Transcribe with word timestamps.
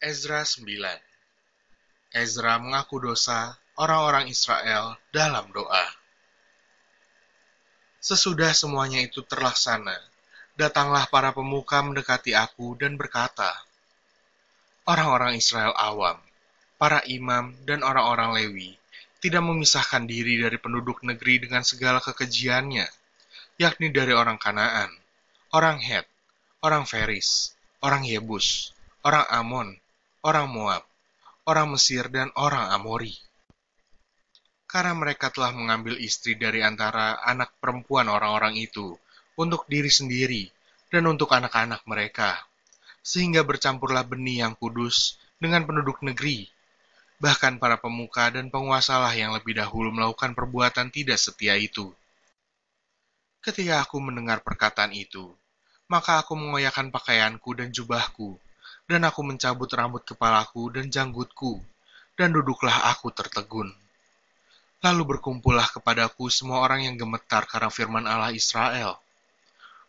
Ezra 0.00 0.48
9 0.48 0.64
Ezra 2.16 2.56
mengaku 2.56 3.04
dosa 3.04 3.60
orang-orang 3.76 4.32
Israel 4.32 4.96
dalam 5.12 5.52
doa. 5.52 5.84
Sesudah 8.00 8.48
semuanya 8.56 9.04
itu 9.04 9.20
terlaksana, 9.20 9.92
datanglah 10.56 11.04
para 11.12 11.36
pemuka 11.36 11.84
mendekati 11.84 12.32
aku 12.32 12.80
dan 12.80 12.96
berkata, 12.96 13.52
Orang-orang 14.88 15.36
Israel 15.36 15.76
awam, 15.76 16.16
para 16.80 17.04
imam 17.04 17.52
dan 17.68 17.84
orang-orang 17.84 18.40
Lewi 18.40 18.80
tidak 19.20 19.44
memisahkan 19.44 20.08
diri 20.08 20.40
dari 20.40 20.56
penduduk 20.56 21.04
negeri 21.04 21.44
dengan 21.44 21.60
segala 21.60 22.00
kekejiannya, 22.00 22.88
yakni 23.60 23.92
dari 23.92 24.16
orang 24.16 24.40
Kanaan, 24.40 24.96
orang 25.52 25.76
Het, 25.76 26.08
orang 26.64 26.88
Feris, 26.88 27.52
orang 27.84 28.08
Yebus, 28.08 28.72
orang 29.04 29.28
Amon, 29.28 29.76
orang 30.20 30.52
Moab, 30.52 30.84
orang 31.48 31.72
Mesir, 31.72 32.12
dan 32.12 32.28
orang 32.36 32.68
Amori. 32.76 33.16
Karena 34.68 34.92
mereka 34.94 35.32
telah 35.32 35.50
mengambil 35.50 35.96
istri 35.98 36.36
dari 36.36 36.60
antara 36.62 37.18
anak 37.24 37.56
perempuan 37.58 38.06
orang-orang 38.06 38.54
itu 38.60 38.94
untuk 39.34 39.66
diri 39.66 39.88
sendiri 39.88 40.46
dan 40.92 41.08
untuk 41.08 41.32
anak-anak 41.32 41.82
mereka, 41.88 42.38
sehingga 43.00 43.42
bercampurlah 43.42 44.04
benih 44.04 44.46
yang 44.46 44.54
kudus 44.54 45.16
dengan 45.40 45.64
penduduk 45.64 46.04
negeri. 46.04 46.46
Bahkan 47.20 47.60
para 47.60 47.76
pemuka 47.80 48.32
dan 48.32 48.48
penguasalah 48.48 49.12
yang 49.12 49.32
lebih 49.36 49.56
dahulu 49.56 49.92
melakukan 49.92 50.32
perbuatan 50.36 50.88
tidak 50.88 51.20
setia 51.20 51.56
itu. 51.56 51.92
Ketika 53.40 53.84
aku 53.84 54.00
mendengar 54.04 54.44
perkataan 54.44 54.92
itu, 54.92 55.32
maka 55.88 56.20
aku 56.20 56.36
mengoyakkan 56.36 56.92
pakaianku 56.92 57.56
dan 57.56 57.72
jubahku, 57.72 58.36
dan 58.90 59.06
aku 59.06 59.22
mencabut 59.22 59.70
rambut 59.70 60.02
kepalaku 60.02 60.74
dan 60.74 60.90
janggutku, 60.90 61.62
dan 62.18 62.34
duduklah 62.34 62.90
aku 62.90 63.14
tertegun. 63.14 63.70
Lalu 64.82 65.14
berkumpullah 65.14 65.70
kepadaku 65.70 66.26
semua 66.26 66.66
orang 66.66 66.90
yang 66.90 66.98
gemetar 66.98 67.46
karena 67.46 67.70
firman 67.70 68.10
Allah 68.10 68.34
Israel. 68.34 68.98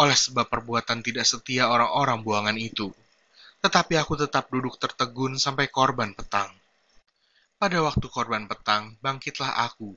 Oleh 0.00 0.16
sebab 0.16 0.48
perbuatan 0.48 1.04
tidak 1.04 1.28
setia 1.28 1.68
orang-orang 1.68 2.24
buangan 2.24 2.56
itu, 2.56 2.88
tetapi 3.60 4.00
aku 4.00 4.16
tetap 4.16 4.48
duduk 4.48 4.80
tertegun 4.80 5.36
sampai 5.36 5.68
korban 5.68 6.16
petang. 6.16 6.48
Pada 7.60 7.84
waktu 7.84 8.08
korban 8.08 8.48
petang, 8.48 8.96
bangkitlah 9.04 9.60
aku, 9.68 9.92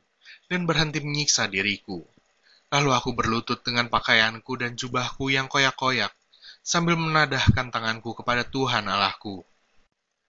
dan 0.52 0.68
berhenti 0.68 1.00
menyiksa 1.00 1.48
diriku 1.48 2.04
Lalu 2.70 2.90
aku 2.94 3.18
berlutut 3.18 3.66
dengan 3.66 3.90
pakaianku 3.90 4.54
dan 4.62 4.78
jubahku 4.78 5.34
yang 5.34 5.50
koyak-koyak, 5.50 6.14
sambil 6.70 6.94
menadahkan 6.94 7.74
tanganku 7.74 8.14
kepada 8.14 8.46
Tuhan 8.46 8.86
Allahku. 8.86 9.42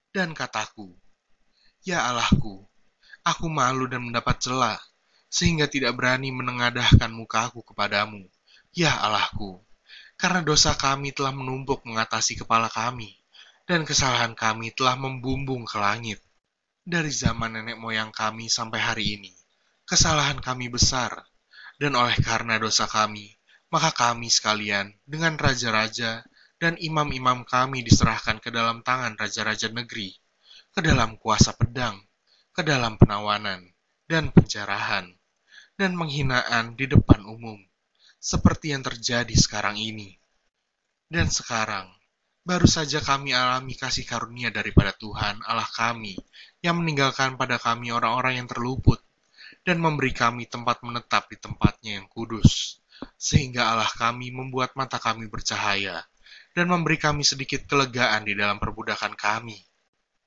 Dan 0.09 0.33
kataku, 0.33 0.97
Ya 1.85 2.09
Allahku, 2.09 2.65
aku 3.21 3.47
malu 3.53 3.85
dan 3.85 4.09
mendapat 4.09 4.41
celah, 4.41 4.81
sehingga 5.29 5.69
tidak 5.69 6.01
berani 6.01 6.33
menengadahkan 6.33 7.13
mukaku 7.13 7.61
kepadamu. 7.61 8.25
Ya 8.73 8.97
Allahku, 9.05 9.61
karena 10.17 10.41
dosa 10.41 10.73
kami 10.73 11.13
telah 11.13 11.37
menumpuk 11.37 11.85
mengatasi 11.85 12.41
kepala 12.41 12.73
kami, 12.73 13.13
dan 13.69 13.85
kesalahan 13.85 14.33
kami 14.33 14.73
telah 14.73 14.97
membumbung 14.97 15.69
ke 15.69 15.77
langit. 15.77 16.25
Dari 16.81 17.13
zaman 17.13 17.61
nenek 17.61 17.77
moyang 17.77 18.17
kami 18.17 18.49
sampai 18.49 18.81
hari 18.81 19.21
ini, 19.21 19.33
kesalahan 19.85 20.41
kami 20.41 20.73
besar, 20.73 21.21
dan 21.77 21.93
oleh 22.01 22.17
karena 22.25 22.57
dosa 22.57 22.89
kami, 22.89 23.29
maka 23.71 23.95
kami 23.95 24.27
sekalian 24.27 24.91
dengan 25.07 25.39
raja-raja 25.39 26.27
dan 26.61 26.77
imam-imam 26.77 27.49
kami 27.49 27.81
diserahkan 27.81 28.37
ke 28.37 28.53
dalam 28.53 28.85
tangan 28.85 29.17
raja-raja 29.17 29.73
negeri, 29.73 30.13
ke 30.71 30.85
dalam 30.85 31.17
kuasa 31.17 31.57
pedang, 31.57 31.97
ke 32.53 32.61
dalam 32.61 33.01
penawanan 33.01 33.65
dan 34.05 34.29
penjarahan, 34.29 35.09
dan 35.81 35.97
menghinaan 35.97 36.77
di 36.77 36.85
depan 36.85 37.25
umum, 37.25 37.57
seperti 38.21 38.77
yang 38.77 38.85
terjadi 38.85 39.33
sekarang 39.33 39.81
ini. 39.81 40.21
Dan 41.09 41.33
sekarang, 41.33 41.89
baru 42.45 42.69
saja 42.69 43.01
kami 43.01 43.33
alami 43.33 43.73
kasih 43.73 44.05
karunia 44.05 44.53
daripada 44.53 44.93
Tuhan 44.93 45.41
Allah 45.49 45.67
kami, 45.73 46.21
yang 46.61 46.77
meninggalkan 46.77 47.41
pada 47.41 47.57
kami 47.57 47.89
orang-orang 47.89 48.45
yang 48.45 48.49
terluput, 48.53 49.01
dan 49.65 49.81
memberi 49.81 50.13
kami 50.13 50.45
tempat 50.45 50.85
menetap 50.85 51.33
di 51.33 51.41
tempatnya 51.41 51.97
yang 51.97 52.07
kudus, 52.13 52.85
sehingga 53.17 53.73
Allah 53.73 53.89
kami 53.97 54.29
membuat 54.29 54.77
mata 54.77 55.01
kami 55.01 55.25
bercahaya, 55.27 56.05
dan 56.61 56.69
memberi 56.69 57.01
kami 57.01 57.25
sedikit 57.25 57.65
kelegaan 57.65 58.29
di 58.29 58.37
dalam 58.37 58.61
perbudakan 58.61 59.17
kami. 59.17 59.57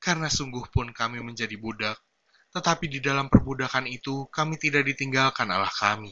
Karena 0.02 0.34
sungguh 0.34 0.66
pun 0.74 0.90
kami 0.90 1.22
menjadi 1.22 1.54
budak, 1.62 2.02
tetapi 2.50 2.90
di 2.90 2.98
dalam 2.98 3.30
perbudakan 3.30 3.86
itu 3.86 4.26
kami 4.34 4.58
tidak 4.58 4.90
ditinggalkan 4.90 5.46
Allah 5.54 5.70
kami. 5.70 6.10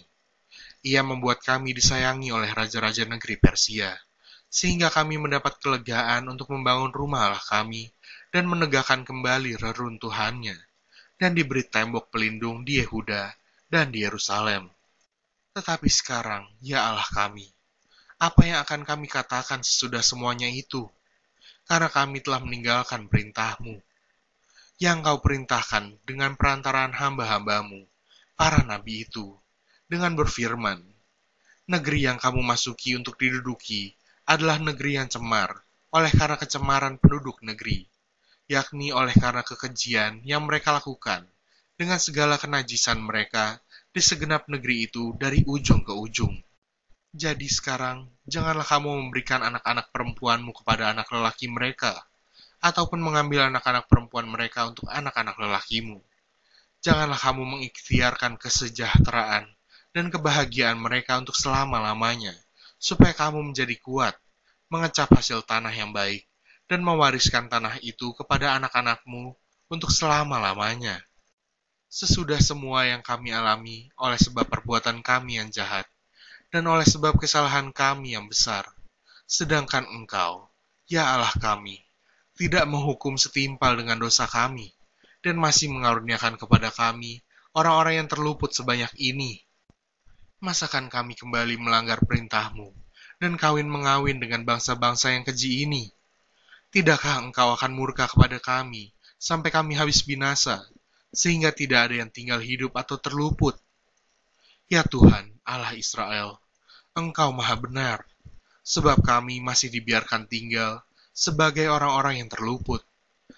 Ia 0.86 1.02
membuat 1.02 1.42
kami 1.42 1.74
disayangi 1.74 2.30
oleh 2.30 2.54
raja-raja 2.54 3.10
negeri 3.10 3.42
Persia, 3.42 3.98
sehingga 4.46 4.94
kami 4.94 5.18
mendapat 5.18 5.58
kelegaan 5.58 6.30
untuk 6.30 6.54
membangun 6.54 6.94
rumah 6.94 7.34
Allah 7.34 7.42
kami 7.42 7.90
dan 8.30 8.46
menegakkan 8.46 9.02
kembali 9.02 9.58
reruntuhannya 9.58 10.54
dan 11.18 11.34
diberi 11.34 11.66
tembok 11.66 12.14
pelindung 12.14 12.62
di 12.62 12.78
Yehuda 12.78 13.34
dan 13.74 13.90
di 13.90 14.06
Yerusalem. 14.06 14.70
Tetapi 15.58 15.90
sekarang, 15.90 16.46
ya 16.62 16.94
Allah 16.94 17.10
kami, 17.10 17.50
apa 18.22 18.42
yang 18.46 18.62
akan 18.62 18.86
kami 18.86 19.10
katakan 19.10 19.66
sesudah 19.66 20.06
semuanya 20.06 20.46
itu? 20.46 20.86
Karena 21.66 21.90
kami 21.90 22.22
telah 22.22 22.38
meninggalkan 22.46 23.10
perintahmu, 23.10 23.82
yang 24.78 25.02
kau 25.02 25.18
perintahkan 25.18 25.98
dengan 26.06 26.38
perantaraan 26.38 26.94
hamba-hambamu, 26.94 27.82
para 28.38 28.62
nabi 28.62 29.10
itu, 29.10 29.34
dengan 29.90 30.14
berfirman, 30.14 30.86
Negeri 31.66 32.06
yang 32.06 32.22
kamu 32.22 32.46
masuki 32.46 32.94
untuk 32.94 33.18
diduduki 33.18 33.98
adalah 34.30 34.62
negeri 34.62 35.02
yang 35.02 35.10
cemar, 35.10 35.58
oleh 35.98 36.12
karena 36.14 36.38
kecemaran 36.38 37.02
penduduk 37.02 37.42
negeri 37.42 37.90
yakni 38.52 38.92
oleh 38.92 39.16
karena 39.16 39.48
kekejian 39.48 40.28
yang 40.28 40.44
mereka 40.44 40.76
lakukan 40.76 41.24
dengan 41.80 41.96
segala 41.96 42.36
kenajisan 42.36 43.00
mereka 43.00 43.64
di 43.96 44.04
segenap 44.04 44.52
negeri 44.52 44.92
itu 44.92 45.16
dari 45.16 45.40
ujung 45.48 45.88
ke 45.88 45.96
ujung. 45.96 46.36
Jadi 47.12 47.52
sekarang, 47.52 48.08
janganlah 48.24 48.64
kamu 48.64 48.88
memberikan 48.88 49.44
anak-anak 49.44 49.92
perempuanmu 49.92 50.56
kepada 50.56 50.96
anak 50.96 51.12
lelaki 51.12 51.52
mereka, 51.52 52.08
ataupun 52.64 53.04
mengambil 53.04 53.52
anak-anak 53.52 53.84
perempuan 53.92 54.32
mereka 54.32 54.64
untuk 54.72 54.88
anak-anak 54.88 55.36
lelakimu. 55.36 56.00
Janganlah 56.80 57.20
kamu 57.20 57.44
mengikhtiarkan 57.44 58.40
kesejahteraan 58.40 59.44
dan 59.92 60.06
kebahagiaan 60.08 60.80
mereka 60.80 61.20
untuk 61.20 61.36
selama-lamanya, 61.36 62.32
supaya 62.80 63.12
kamu 63.12 63.52
menjadi 63.52 63.76
kuat, 63.84 64.16
mengecap 64.72 65.12
hasil 65.12 65.44
tanah 65.44 65.76
yang 65.76 65.92
baik, 65.92 66.24
dan 66.72 66.80
mewariskan 66.80 67.52
tanah 67.52 67.76
itu 67.84 68.16
kepada 68.16 68.56
anak-anakmu 68.56 69.36
untuk 69.68 69.92
selama-lamanya. 69.92 71.04
Sesudah 71.92 72.40
semua 72.40 72.88
yang 72.88 73.04
kami 73.04 73.36
alami 73.36 73.92
oleh 74.00 74.16
sebab 74.16 74.48
perbuatan 74.48 75.04
kami 75.04 75.44
yang 75.44 75.52
jahat, 75.52 75.84
dan 76.52 76.68
oleh 76.68 76.84
sebab 76.84 77.16
kesalahan 77.16 77.72
kami 77.72 78.14
yang 78.14 78.28
besar, 78.28 78.68
sedangkan 79.24 79.88
Engkau, 79.88 80.52
ya 80.92 81.16
Allah 81.16 81.32
kami, 81.40 81.80
tidak 82.36 82.68
menghukum 82.68 83.16
setimpal 83.16 83.80
dengan 83.80 84.04
dosa 84.04 84.28
kami, 84.28 84.76
dan 85.24 85.40
masih 85.40 85.72
mengaruniakan 85.72 86.36
kepada 86.36 86.68
kami 86.68 87.24
orang-orang 87.56 88.04
yang 88.04 88.08
terluput 88.12 88.52
sebanyak 88.52 88.92
ini. 89.00 89.40
Masakan 90.44 90.92
kami 90.92 91.16
kembali 91.16 91.56
melanggar 91.56 92.04
perintahmu, 92.04 92.76
dan 93.24 93.40
kawin 93.40 93.72
mengawin 93.72 94.20
dengan 94.20 94.44
bangsa-bangsa 94.44 95.16
yang 95.16 95.24
keji 95.24 95.64
ini? 95.64 95.88
Tidakkah 96.76 97.24
engkau 97.24 97.56
akan 97.56 97.72
murka 97.72 98.12
kepada 98.12 98.44
kami, 98.44 98.92
sampai 99.16 99.56
kami 99.56 99.80
habis 99.80 100.04
binasa, 100.04 100.60
sehingga 101.16 101.56
tidak 101.56 101.88
ada 101.88 102.04
yang 102.04 102.12
tinggal 102.12 102.44
hidup 102.44 102.76
atau 102.76 103.00
terluput? 103.00 103.56
Ya 104.68 104.84
Tuhan, 104.84 105.31
Allah 105.48 105.74
Israel, 105.74 106.38
Engkau 106.92 107.32
maha 107.32 107.56
benar, 107.56 108.04
sebab 108.62 109.02
kami 109.02 109.40
masih 109.42 109.72
dibiarkan 109.72 110.28
tinggal 110.28 110.84
sebagai 111.12 111.68
orang-orang 111.68 112.24
yang 112.24 112.30
terluput, 112.32 112.84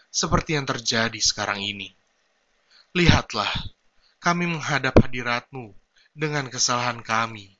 seperti 0.09 0.57
yang 0.57 0.65
terjadi 0.67 1.19
sekarang 1.21 1.61
ini. 1.61 1.93
Lihatlah, 2.93 3.49
kami 4.21 4.45
menghadap 4.45 4.93
hadiratmu 5.01 5.73
dengan 6.13 6.49
kesalahan 6.49 7.01
kami, 7.01 7.53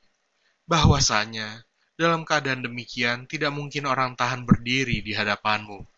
bahwasanya 0.66 1.66
dalam 1.94 2.26
keadaan 2.26 2.66
demikian, 2.66 3.30
tidak 3.30 3.54
mungkin 3.54 3.86
orang 3.86 4.18
tahan 4.18 4.42
berdiri 4.42 4.98
di 4.98 5.14
hadapanmu. 5.14 5.93